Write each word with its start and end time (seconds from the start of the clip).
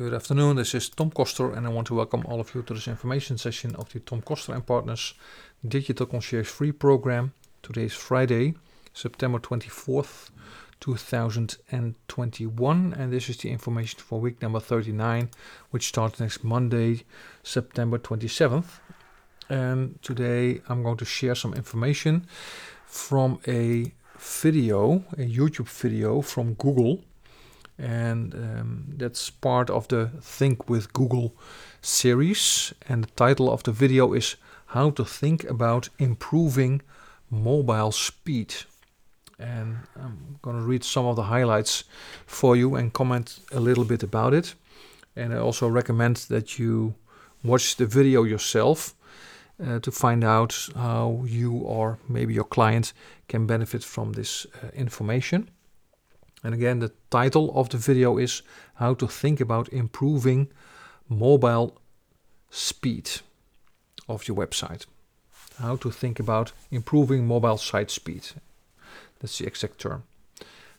Good 0.00 0.14
afternoon, 0.14 0.56
this 0.56 0.74
is 0.74 0.88
Tom 0.88 1.10
Koster, 1.10 1.52
and 1.52 1.66
I 1.66 1.68
want 1.68 1.86
to 1.88 1.94
welcome 1.94 2.24
all 2.24 2.40
of 2.40 2.54
you 2.54 2.62
to 2.62 2.72
this 2.72 2.88
information 2.88 3.36
session 3.36 3.76
of 3.76 3.92
the 3.92 4.00
Tom 4.00 4.22
Koster 4.22 4.54
and 4.54 4.64
Partners 4.64 5.12
Digital 5.68 6.06
Concierge 6.06 6.48
Free 6.48 6.72
Program. 6.72 7.34
Today 7.62 7.84
is 7.84 7.92
Friday, 7.92 8.54
September 8.94 9.38
24th, 9.38 10.30
2021, 10.80 12.94
and 12.94 13.12
this 13.12 13.28
is 13.28 13.36
the 13.36 13.50
information 13.50 14.00
for 14.00 14.18
week 14.18 14.40
number 14.40 14.58
39, 14.58 15.28
which 15.68 15.88
starts 15.88 16.18
next 16.18 16.42
Monday, 16.42 17.04
September 17.42 17.98
27th. 17.98 18.80
And 19.50 20.02
today 20.02 20.62
I'm 20.70 20.82
going 20.82 20.96
to 20.96 21.04
share 21.04 21.34
some 21.34 21.52
information 21.52 22.26
from 22.86 23.38
a 23.46 23.92
video, 24.18 25.04
a 25.12 25.28
YouTube 25.28 25.68
video 25.68 26.22
from 26.22 26.54
Google 26.54 27.04
and 27.80 28.34
um, 28.34 28.84
that's 28.96 29.30
part 29.30 29.70
of 29.70 29.88
the 29.88 30.10
Think 30.20 30.68
with 30.68 30.92
Google 30.92 31.34
series. 31.80 32.74
And 32.88 33.04
the 33.04 33.10
title 33.16 33.50
of 33.50 33.62
the 33.62 33.72
video 33.72 34.12
is 34.12 34.36
How 34.66 34.90
to 34.90 35.04
Think 35.04 35.44
About 35.44 35.88
Improving 35.98 36.82
Mobile 37.30 37.92
Speed. 37.92 38.54
And 39.38 39.78
I'm 39.96 40.38
going 40.42 40.58
to 40.58 40.62
read 40.62 40.84
some 40.84 41.06
of 41.06 41.16
the 41.16 41.22
highlights 41.22 41.84
for 42.26 42.54
you 42.54 42.74
and 42.74 42.92
comment 42.92 43.40
a 43.52 43.60
little 43.60 43.84
bit 43.84 44.02
about 44.02 44.34
it. 44.34 44.54
And 45.16 45.32
I 45.32 45.38
also 45.38 45.66
recommend 45.66 46.16
that 46.28 46.58
you 46.58 46.94
watch 47.42 47.76
the 47.76 47.86
video 47.86 48.24
yourself 48.24 48.94
uh, 49.64 49.78
to 49.80 49.90
find 49.90 50.22
out 50.22 50.68
how 50.74 51.24
you 51.26 51.52
or 51.54 51.98
maybe 52.08 52.34
your 52.34 52.44
client 52.44 52.92
can 53.28 53.46
benefit 53.46 53.82
from 53.82 54.12
this 54.12 54.46
uh, 54.62 54.68
information. 54.74 55.48
And 56.42 56.54
again, 56.54 56.78
the 56.78 56.92
title 57.10 57.52
of 57.54 57.68
the 57.68 57.76
video 57.76 58.16
is 58.18 58.42
How 58.74 58.94
to 58.94 59.06
Think 59.06 59.40
About 59.40 59.68
Improving 59.72 60.48
Mobile 61.08 61.78
Speed 62.50 63.10
of 64.08 64.26
your 64.26 64.36
website. 64.36 64.86
How 65.58 65.76
to 65.76 65.90
think 65.90 66.18
about 66.18 66.52
improving 66.70 67.26
mobile 67.26 67.58
site 67.58 67.90
speed. 67.90 68.28
That's 69.20 69.36
the 69.38 69.46
exact 69.46 69.78
term. 69.78 70.04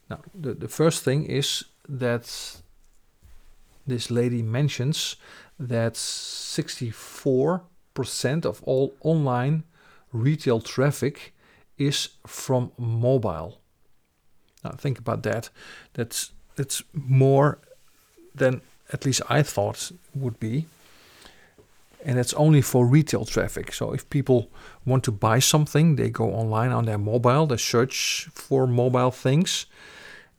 Now, 0.10 0.22
the, 0.34 0.56
the 0.56 0.68
first 0.68 1.04
thing 1.04 1.26
is 1.26 1.64
that 1.88 2.58
this 3.86 4.12
lady 4.12 4.42
mentions 4.42 5.16
that 5.60 5.94
64% 5.94 8.46
of 8.46 8.64
all 8.64 8.96
online 9.02 9.64
retail 10.12 10.60
traffic 10.60 11.36
is 11.78 12.10
from 12.26 12.72
mobile. 12.78 13.61
Now 14.64 14.72
think 14.72 15.00
about 15.00 15.24
that. 15.24 15.50
That's 15.94 16.32
that's 16.56 16.84
more 16.94 17.58
than 18.36 18.62
at 18.92 19.06
least 19.06 19.22
I 19.30 19.44
thought 19.44 19.92
would 20.14 20.40
be. 20.40 20.68
And 22.04 22.18
it's 22.18 22.34
only 22.34 22.62
for 22.62 22.86
retail 22.86 23.26
traffic. 23.26 23.74
So 23.74 23.94
if 23.94 24.10
people 24.10 24.50
want 24.86 25.04
to 25.04 25.12
buy 25.12 25.40
something, 25.40 25.96
they 25.96 26.10
go 26.10 26.34
online 26.34 26.72
on 26.72 26.86
their 26.86 26.98
mobile, 26.98 27.46
they 27.46 27.58
search 27.58 28.28
for 28.34 28.66
mobile 28.66 29.12
things. 29.12 29.68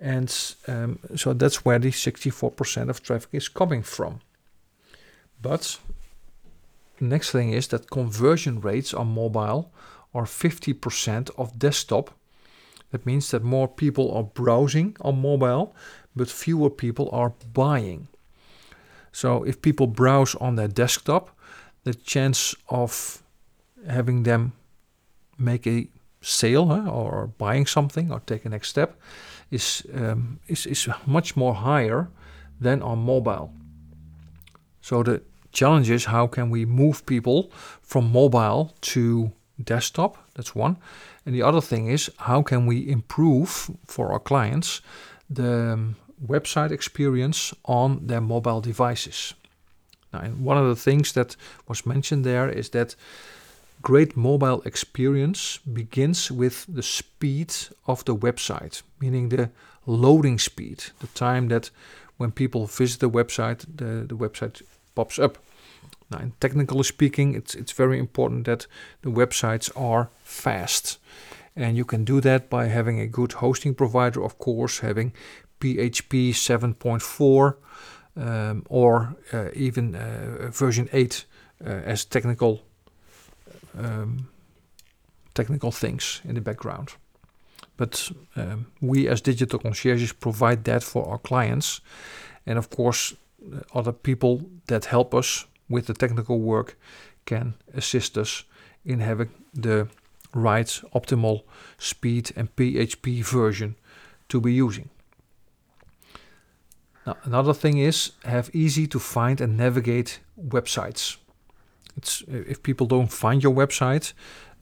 And 0.01 0.29
um, 0.67 0.99
so 1.15 1.33
that's 1.33 1.65
where 1.65 1.79
the 1.79 1.93
64% 1.93 2.89
of 2.89 3.03
traffic 3.03 3.31
is 3.33 3.49
coming 3.49 3.85
from. 3.85 4.21
But 5.41 5.79
the 6.99 7.05
next 7.05 7.31
thing 7.31 7.53
is 7.53 7.69
that 7.69 7.91
conversion 7.91 8.61
rates 8.61 8.93
on 8.93 9.15
mobile 9.15 9.71
are 10.13 10.25
50% 10.25 11.31
of 11.39 11.59
desktop 11.59 12.11
that 12.93 13.05
means 13.05 13.31
that 13.31 13.43
more 13.43 13.67
people 13.67 14.13
are 14.13 14.23
browsing 14.23 14.97
on 15.01 15.21
mobile, 15.21 15.75
but 16.15 16.31
fewer 16.31 16.71
people 16.71 17.09
are 17.11 17.33
buying. 17.53 18.09
So 19.13 19.43
if 19.43 19.61
people 19.61 19.87
browse 19.87 20.35
on 20.37 20.57
their 20.57 20.69
desktop, 20.69 21.37
the 21.85 21.95
chance 21.95 22.55
of 22.69 23.23
having 23.89 24.23
them 24.23 24.53
make 25.39 25.67
a 25.67 25.89
sale 26.21 26.67
huh, 26.67 26.89
or 26.89 27.27
buying 27.39 27.67
something 27.67 28.13
or 28.13 28.21
take 28.21 28.45
a 28.45 28.49
next 28.49 28.69
step 28.69 29.01
is, 29.51 29.83
um, 29.95 30.39
is, 30.47 30.67
is 30.67 30.89
much 31.07 31.37
more 31.37 31.55
higher 31.55 32.09
than 32.61 32.83
on 32.83 32.99
mobile. 32.99 33.53
So 34.81 35.03
the 35.03 35.23
challenge 35.51 35.91
is 35.91 36.07
how 36.07 36.27
can 36.27 36.51
we 36.51 36.65
move 36.65 37.05
people 37.07 37.51
from 37.81 38.13
mobile 38.13 38.75
to 38.83 39.33
desktop? 39.65 40.17
That's 40.35 40.55
one. 40.55 40.77
And 41.25 41.35
the 41.35 41.43
other 41.43 41.61
thing 41.61 41.89
is 41.89 42.11
how 42.19 42.43
can 42.43 42.67
we 42.67 42.89
improve 42.89 43.71
for 43.87 44.13
our 44.13 44.19
clients 44.19 44.81
the 45.31 45.73
um, 45.73 45.97
website 46.27 46.71
experience 46.71 47.55
on 47.65 48.07
their 48.07 48.21
mobile 48.21 48.61
devices. 48.61 49.35
Now, 50.13 50.21
one 50.21 50.59
of 50.59 50.69
the 50.69 50.77
things 50.77 51.13
that 51.13 51.37
was 51.69 51.87
mentioned 51.87 52.25
there 52.25 52.49
is 52.49 52.71
that 52.71 52.95
great 53.81 54.17
mobile 54.17 54.63
experience 54.65 55.59
begins 55.59 56.31
with 56.31 56.67
the 56.69 56.83
speed 56.83 57.55
of 57.87 58.05
the 58.05 58.15
website, 58.15 58.83
meaning 59.01 59.31
the 59.31 59.51
loading 59.87 60.39
speed, 60.39 60.85
the 61.01 61.09
time 61.09 61.49
that 61.49 61.71
when 62.19 62.31
people 62.31 62.67
visit 62.67 63.01
the 63.01 63.11
website, 63.11 63.65
the, 63.77 64.07
the 64.07 64.17
website 64.17 64.63
pops 64.95 65.19
up. 65.19 65.39
Now, 66.13 66.19
in 66.19 66.33
technically 66.41 66.85
speaking, 66.85 67.35
it's 67.35 67.55
it's 67.55 67.73
very 67.73 67.99
important 67.99 68.45
that 68.45 68.67
the 69.01 69.11
websites 69.11 69.71
are 69.77 70.11
fast, 70.25 70.99
and 71.57 71.77
you 71.77 71.85
can 71.85 72.05
do 72.05 72.21
that 72.21 72.51
by 72.51 72.69
having 72.69 73.01
a 73.01 73.07
good 73.07 73.33
hosting 73.33 73.75
provider, 73.75 74.23
of 74.23 74.37
course, 74.39 74.81
having 74.81 75.13
PHP 75.61 76.35
7.4 76.35 77.55
um, 78.17 78.63
or 78.69 79.17
uh, 79.33 79.49
even 79.55 79.95
uh, 79.95 80.51
version 80.51 80.89
8 80.93 81.25
uh, 81.65 81.69
as 81.69 82.05
technical 82.05 82.61
um, 83.79 84.29
technical 85.35 85.71
things 85.71 86.21
in 86.25 86.35
the 86.35 86.41
background. 86.41 86.89
But 87.77 88.13
um, 88.37 88.67
we 88.81 89.09
as 89.09 89.23
digital 89.23 89.59
concierges 89.59 90.13
provide 90.13 90.65
that 90.65 90.83
for 90.83 91.09
our 91.09 91.19
clients, 91.19 91.81
and 92.47 92.59
of 92.59 92.69
course, 92.69 93.15
uh, 93.41 93.61
other 93.79 93.93
people 93.93 94.43
that 94.67 94.85
help 94.85 95.15
us 95.15 95.47
with 95.73 95.87
the 95.87 95.95
technical 95.95 96.39
work 96.39 96.77
can 97.25 97.55
assist 97.75 98.17
us 98.17 98.45
in 98.85 99.01
having 99.01 99.31
the 99.55 99.89
right 100.35 100.81
optimal 100.95 101.43
speed 101.79 102.33
and 102.37 102.55
PHP 102.57 103.25
version 103.25 103.77
to 104.29 104.41
be 104.41 104.53
using. 104.53 104.89
Now, 107.07 107.17
another 107.25 107.55
thing 107.55 107.79
is 107.79 108.13
have 108.25 108.51
easy 108.53 108.87
to 108.87 108.99
find 108.99 109.41
and 109.41 109.57
navigate 109.57 110.21
websites. 110.39 111.17
It's 111.97 112.23
if 112.29 112.63
people 112.63 112.87
don't 112.87 113.13
find 113.13 113.43
your 113.43 113.55
website 113.55 114.13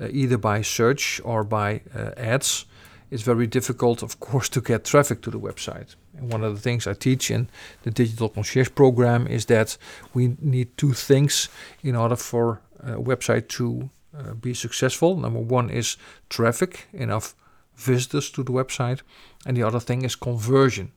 uh, 0.00 0.08
either 0.10 0.38
by 0.38 0.62
search 0.62 1.20
or 1.24 1.44
by 1.44 1.82
uh, 1.94 2.10
ads, 2.16 2.66
it's 3.10 3.22
very 3.22 3.46
difficult, 3.46 4.02
of 4.02 4.20
course, 4.20 4.48
to 4.50 4.60
get 4.60 4.84
traffic 4.84 5.20
to 5.22 5.30
the 5.30 5.40
website. 5.40 5.96
And 6.16 6.32
one 6.32 6.44
of 6.44 6.54
the 6.54 6.60
things 6.60 6.86
I 6.86 6.94
teach 6.94 7.30
in 7.30 7.48
the 7.82 7.90
Digital 7.90 8.28
Concierge 8.28 8.70
program 8.74 9.26
is 9.26 9.46
that 9.46 9.76
we 10.14 10.36
need 10.40 10.76
two 10.76 10.92
things 10.92 11.48
in 11.82 11.96
order 11.96 12.16
for 12.16 12.60
a 12.78 12.92
website 12.92 13.48
to 13.48 13.90
uh, 14.16 14.34
be 14.34 14.54
successful. 14.54 15.16
Number 15.16 15.40
one 15.40 15.70
is 15.70 15.96
traffic, 16.28 16.88
enough 16.92 17.34
visitors 17.76 18.30
to 18.30 18.42
the 18.42 18.52
website, 18.52 19.02
and 19.46 19.56
the 19.56 19.62
other 19.62 19.80
thing 19.80 20.04
is 20.04 20.16
conversion. 20.16 20.92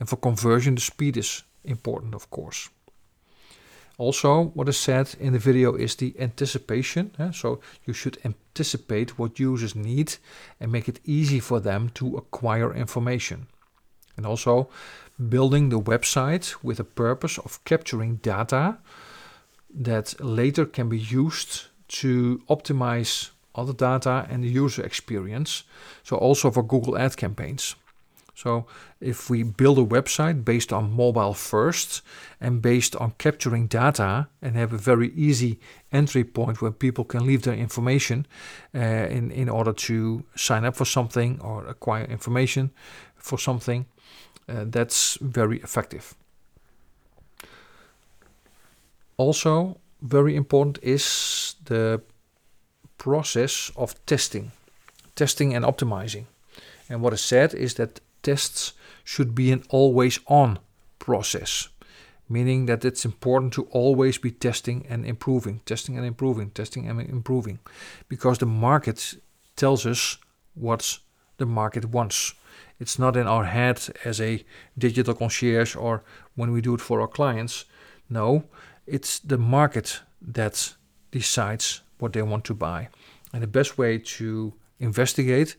And 0.00 0.08
for 0.08 0.16
conversion, 0.16 0.74
the 0.74 0.80
speed 0.80 1.16
is 1.16 1.44
important, 1.64 2.14
of 2.14 2.30
course. 2.30 2.70
Also, 4.02 4.50
what 4.54 4.68
is 4.68 4.76
said 4.76 5.14
in 5.20 5.32
the 5.32 5.38
video 5.38 5.76
is 5.76 5.94
the 5.94 6.12
anticipation. 6.18 7.12
Eh? 7.20 7.30
So 7.30 7.60
you 7.86 7.94
should 7.94 8.18
anticipate 8.24 9.16
what 9.16 9.38
users 9.38 9.76
need 9.76 10.16
and 10.58 10.72
make 10.72 10.88
it 10.88 10.98
easy 11.04 11.38
for 11.38 11.60
them 11.60 11.88
to 11.90 12.16
acquire 12.16 12.74
information. 12.74 13.46
And 14.16 14.26
also, 14.26 14.68
building 15.28 15.68
the 15.68 15.80
website 15.80 16.56
with 16.64 16.80
a 16.80 16.92
purpose 17.02 17.38
of 17.38 17.64
capturing 17.64 18.16
data 18.16 18.78
that 19.72 20.20
later 20.20 20.66
can 20.66 20.88
be 20.88 20.98
used 20.98 21.68
to 22.00 22.42
optimize 22.50 23.30
other 23.54 23.72
data 23.72 24.26
and 24.28 24.42
the 24.42 24.48
user 24.48 24.82
experience. 24.82 25.62
So, 26.02 26.16
also 26.16 26.50
for 26.50 26.64
Google 26.64 26.98
Ad 26.98 27.16
campaigns. 27.16 27.76
So 28.34 28.66
if 29.00 29.28
we 29.28 29.42
build 29.42 29.78
a 29.78 29.84
website 29.84 30.44
based 30.44 30.72
on 30.72 30.90
mobile 30.90 31.34
first 31.34 32.02
and 32.40 32.62
based 32.62 32.96
on 32.96 33.12
capturing 33.18 33.66
data 33.66 34.28
and 34.40 34.56
have 34.56 34.72
a 34.72 34.78
very 34.78 35.12
easy 35.14 35.60
entry 35.92 36.24
point 36.24 36.62
where 36.62 36.70
people 36.70 37.04
can 37.04 37.26
leave 37.26 37.42
their 37.42 37.54
information 37.54 38.26
uh, 38.74 38.78
in, 38.78 39.30
in 39.30 39.48
order 39.48 39.72
to 39.72 40.24
sign 40.34 40.64
up 40.64 40.76
for 40.76 40.86
something 40.86 41.40
or 41.40 41.66
acquire 41.66 42.04
information 42.04 42.70
for 43.16 43.38
something, 43.38 43.86
uh, 44.48 44.64
that's 44.66 45.18
very 45.20 45.58
effective. 45.58 46.14
Also, 49.18 49.78
very 50.00 50.34
important 50.34 50.78
is 50.82 51.54
the 51.66 52.00
process 52.98 53.70
of 53.76 53.94
testing, 54.06 54.50
testing 55.14 55.54
and 55.54 55.64
optimizing. 55.64 56.24
And 56.88 57.02
what 57.02 57.12
is 57.12 57.20
said 57.20 57.54
is 57.54 57.74
that 57.74 58.00
tests 58.22 58.72
should 59.04 59.34
be 59.34 59.52
an 59.52 59.62
always 59.68 60.20
on 60.26 60.58
process, 60.98 61.68
meaning 62.28 62.66
that 62.66 62.84
it's 62.84 63.04
important 63.04 63.52
to 63.54 63.64
always 63.70 64.18
be 64.18 64.30
testing 64.30 64.86
and 64.88 65.04
improving, 65.04 65.60
testing 65.66 65.96
and 65.96 66.06
improving, 66.06 66.50
testing 66.50 66.88
and 66.88 67.00
improving, 67.00 67.58
because 68.08 68.38
the 68.38 68.46
market 68.46 69.14
tells 69.56 69.86
us 69.86 70.18
what 70.54 70.98
the 71.38 71.46
market 71.46 71.86
wants. 71.86 72.34
It's 72.78 72.98
not 72.98 73.16
in 73.16 73.26
our 73.26 73.44
head 73.44 73.80
as 74.04 74.20
a 74.20 74.44
digital 74.76 75.14
concierge 75.14 75.76
or 75.76 76.02
when 76.34 76.52
we 76.52 76.60
do 76.60 76.74
it 76.74 76.80
for 76.80 77.00
our 77.00 77.08
clients. 77.08 77.64
No, 78.08 78.44
it's 78.86 79.18
the 79.18 79.38
market 79.38 80.00
that 80.20 80.74
decides 81.10 81.82
what 81.98 82.12
they 82.12 82.22
want 82.22 82.44
to 82.44 82.54
buy. 82.54 82.88
And 83.32 83.42
the 83.42 83.46
best 83.46 83.78
way 83.78 83.98
to 83.98 84.52
investigate 84.80 85.56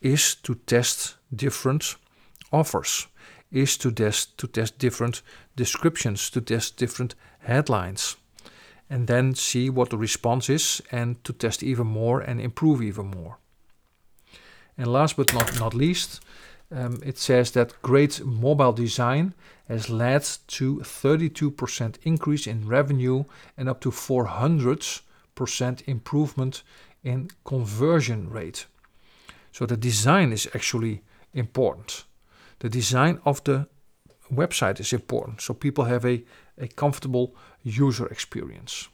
is 0.00 0.34
to 0.36 0.54
test 0.54 1.16
different 1.34 1.96
offers, 2.52 3.06
is 3.52 3.76
to 3.78 3.90
test 3.90 4.38
to 4.38 4.46
test 4.46 4.78
different 4.78 5.22
descriptions, 5.56 6.30
to 6.30 6.40
test 6.40 6.76
different 6.76 7.14
headlines, 7.40 8.16
and 8.88 9.06
then 9.06 9.34
see 9.34 9.70
what 9.70 9.90
the 9.90 9.98
response 9.98 10.50
is 10.50 10.82
and 10.90 11.22
to 11.24 11.32
test 11.32 11.62
even 11.62 11.86
more 11.86 12.20
and 12.20 12.40
improve 12.40 12.82
even 12.82 13.06
more. 13.06 13.38
And 14.76 14.92
last 14.92 15.16
but 15.16 15.32
not, 15.32 15.58
not 15.60 15.74
least, 15.74 16.20
um, 16.72 17.00
it 17.04 17.18
says 17.18 17.50
that 17.52 17.80
great 17.82 18.24
mobile 18.24 18.72
design 18.72 19.34
has 19.68 19.90
led 19.90 20.22
to 20.48 20.78
32% 20.78 21.96
increase 22.02 22.46
in 22.46 22.66
revenue 22.66 23.24
and 23.56 23.68
up 23.68 23.80
to 23.80 23.90
400% 23.90 25.02
improvement 25.86 26.62
in 27.04 27.30
conversion 27.44 28.30
rate. 28.30 28.66
So 29.52 29.66
the 29.66 29.76
design 29.76 30.32
is 30.32 30.48
actually 30.54 31.02
important. 31.32 32.04
The 32.58 32.68
design 32.68 33.20
of 33.24 33.42
the 33.44 33.68
website 34.32 34.80
is 34.80 34.92
important. 34.92 35.40
So 35.40 35.54
people 35.54 35.84
have 35.84 36.04
a, 36.04 36.24
a 36.58 36.68
comfortable 36.68 37.34
user 37.62 38.06
experience. 38.06 38.88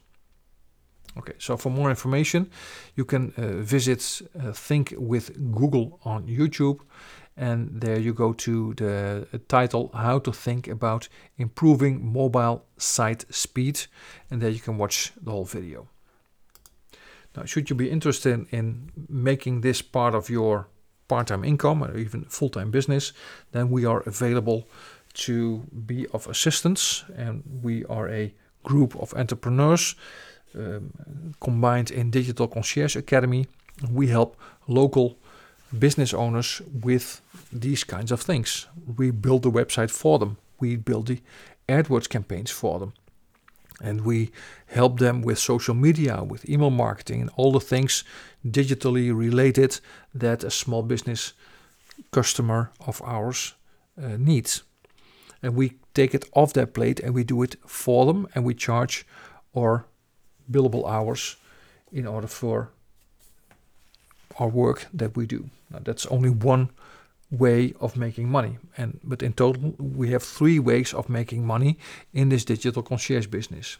Okay, 1.17 1.33
so 1.39 1.57
for 1.57 1.69
more 1.71 1.89
information, 1.89 2.49
you 2.95 3.05
can 3.05 3.33
uh, 3.37 3.63
visit 3.63 4.21
uh, 4.39 4.51
Think 4.51 4.93
with 4.97 5.33
Google 5.51 5.99
on 6.03 6.27
YouTube. 6.27 6.79
And 7.35 7.81
there 7.81 7.99
you 7.99 8.13
go 8.13 8.33
to 8.33 8.73
the 8.73 9.27
title 9.47 9.91
How 9.93 10.19
to 10.19 10.31
Think 10.31 10.67
About 10.67 11.07
Improving 11.37 12.13
Mobile 12.13 12.65
Site 12.77 13.25
Speed. 13.29 13.87
And 14.31 14.41
there 14.41 14.49
you 14.49 14.59
can 14.59 14.77
watch 14.77 15.13
the 15.21 15.31
whole 15.31 15.45
video. 15.45 15.87
Now, 17.37 17.45
should 17.45 17.69
you 17.69 17.75
be 17.75 17.91
interested 17.91 18.47
in 18.51 18.91
making 19.07 19.61
this 19.61 19.83
part 19.83 20.15
of 20.15 20.27
your 20.29 20.67
part 21.07 21.27
time 21.27 21.43
income 21.43 21.83
or 21.83 21.95
even 21.95 22.25
full 22.25 22.49
time 22.49 22.71
business, 22.71 23.13
then 23.51 23.69
we 23.69 23.85
are 23.85 24.01
available 24.07 24.67
to 25.25 25.59
be 25.85 26.07
of 26.07 26.27
assistance. 26.27 27.05
And 27.15 27.43
we 27.61 27.85
are 27.85 28.09
a 28.09 28.33
group 28.63 28.95
of 28.95 29.13
entrepreneurs 29.13 29.95
um, 30.55 31.35
combined 31.39 31.91
in 31.91 32.09
Digital 32.09 32.47
Concierge 32.47 32.95
Academy. 32.95 33.45
We 33.91 34.07
help 34.07 34.35
local 34.67 35.17
business 35.77 36.13
owners 36.13 36.61
with 36.81 37.21
these 37.53 37.83
kinds 37.83 38.11
of 38.11 38.21
things. 38.21 38.67
We 38.97 39.11
build 39.11 39.43
the 39.43 39.51
website 39.51 39.91
for 39.91 40.17
them, 40.17 40.37
we 40.59 40.75
build 40.75 41.07
the 41.07 41.21
AdWords 41.69 42.09
campaigns 42.09 42.49
for 42.49 42.79
them. 42.79 42.93
And 43.81 44.01
we 44.01 44.31
help 44.67 44.99
them 44.99 45.21
with 45.21 45.37
social 45.37 45.75
media, 45.75 46.23
with 46.23 46.49
email 46.49 46.71
marketing, 46.71 47.21
and 47.21 47.29
all 47.35 47.51
the 47.51 47.59
things 47.59 48.03
digitally 48.45 49.15
related 49.15 49.79
that 50.15 50.43
a 50.43 50.49
small 50.49 50.81
business 50.81 51.33
customer 52.11 52.71
of 52.85 53.01
ours 53.03 53.53
uh, 54.01 54.17
needs. 54.17 54.63
And 55.43 55.55
we 55.55 55.77
take 55.93 56.15
it 56.15 56.25
off 56.33 56.53
their 56.53 56.67
plate 56.67 56.99
and 56.99 57.13
we 57.13 57.23
do 57.23 57.43
it 57.43 57.55
for 57.65 58.05
them 58.05 58.27
and 58.33 58.43
we 58.45 58.53
charge 58.53 59.05
our 59.55 59.85
billable 60.51 60.89
hours 60.89 61.37
in 61.91 62.07
order 62.07 62.27
for 62.27 62.69
our 64.39 64.47
work 64.47 64.87
that 64.93 65.15
we 65.15 65.25
do. 65.25 65.49
Now, 65.71 65.79
that's 65.83 66.05
only 66.07 66.29
one 66.29 66.69
way 67.31 67.73
of 67.79 67.97
making 67.97 68.29
money. 68.29 68.57
And 68.77 68.99
but 69.03 69.21
in 69.21 69.33
total, 69.33 69.75
we 69.77 70.11
have 70.11 70.23
three 70.23 70.59
ways 70.59 70.93
of 70.93 71.09
making 71.09 71.45
money 71.45 71.77
in 72.13 72.29
this 72.29 72.45
digital 72.45 72.83
concierge 72.83 73.27
business. 73.27 73.77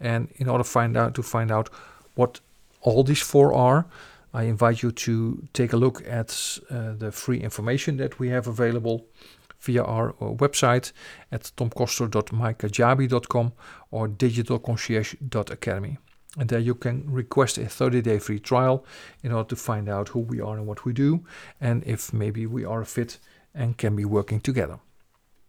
And 0.00 0.28
in 0.36 0.48
order 0.48 0.64
to 0.64 0.70
find 0.70 0.96
out 0.96 1.14
to 1.14 1.22
find 1.22 1.50
out 1.50 1.70
what 2.14 2.40
all 2.80 3.02
these 3.02 3.22
four 3.22 3.52
are, 3.54 3.86
I 4.32 4.44
invite 4.44 4.82
you 4.82 4.92
to 4.92 5.46
take 5.52 5.72
a 5.72 5.76
look 5.76 6.02
at 6.06 6.58
uh, 6.70 6.94
the 6.98 7.12
free 7.12 7.38
information 7.38 7.96
that 7.98 8.18
we 8.18 8.30
have 8.30 8.46
available 8.48 9.06
via 9.60 9.82
our, 9.82 10.10
uh, 10.10 10.34
website 10.34 10.92
at 11.32 11.52
tomkoster.mykajabi.com 11.56 13.52
or 13.90 14.08
digitalconcierge.academy. 14.08 15.98
And 16.36 16.48
there 16.48 16.58
you 16.58 16.74
can 16.74 17.10
request 17.10 17.58
a 17.58 17.66
30 17.68 18.02
day 18.02 18.18
free 18.18 18.40
trial 18.40 18.84
in 19.22 19.32
order 19.32 19.48
to 19.50 19.56
find 19.56 19.88
out 19.88 20.08
who 20.08 20.20
we 20.20 20.40
are 20.40 20.56
and 20.56 20.66
what 20.66 20.84
we 20.84 20.92
do, 20.92 21.24
and 21.60 21.84
if 21.86 22.12
maybe 22.12 22.46
we 22.46 22.64
are 22.64 22.80
a 22.80 22.86
fit 22.86 23.18
and 23.54 23.78
can 23.78 23.94
be 23.94 24.04
working 24.04 24.40
together. 24.40 24.78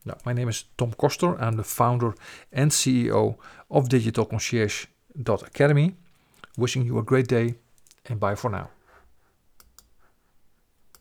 Now, 0.05 0.17
my 0.25 0.33
name 0.33 0.49
is 0.49 0.65
Tom 0.77 0.93
Koster. 0.93 1.35
I'm 1.41 1.55
the 1.55 1.63
founder 1.63 2.13
and 2.51 2.69
CEO 2.69 3.37
of 3.71 3.89
Digital 3.89 4.25
Concierge 4.25 4.85
Academy. 5.17 5.95
Wishing 6.57 6.85
you 6.85 6.99
a 6.99 7.03
great 7.03 7.27
day 7.27 7.55
and 8.05 8.19
bye 8.19 8.35
for 8.35 8.51
now. 8.51 8.69